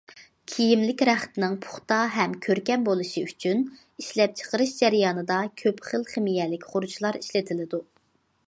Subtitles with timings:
[0.51, 3.61] كىيىملىك رەختنىڭ پۇختا ھەم كۆركەم بولۇشى ئۈچۈن
[4.03, 7.87] ئىشلەپچىقىرىش جەريانىدا كۆپ خىل خىمىيەلىك خۇرۇجلار ئىشلىتىلىدۇ.